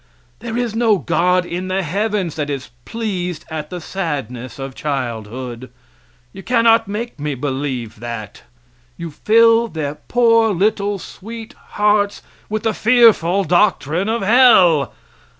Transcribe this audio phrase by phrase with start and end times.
[0.39, 5.69] There is no God in the heavens that is pleased at the sadness of childhood.
[6.33, 8.41] You cannot make me believe that.
[8.97, 14.91] You fill their poor, little, sweet hearts with the fearful doctrine of hell.